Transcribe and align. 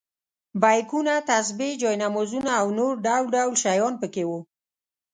بیکونه، 0.61 1.15
تسبیح، 1.29 1.71
جاینمازونه 1.81 2.51
او 2.61 2.67
نور 2.79 2.93
ډول 3.05 3.25
ډول 3.35 3.53
شیان 3.63 3.93
په 4.01 4.07
کې 4.13 4.23
وو. 4.29 4.39